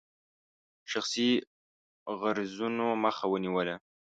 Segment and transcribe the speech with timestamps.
[0.91, 1.29] شخصي
[2.19, 3.75] غرضونو مخه ونیوله.